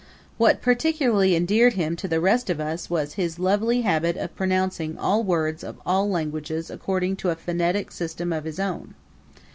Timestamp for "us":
2.59-2.89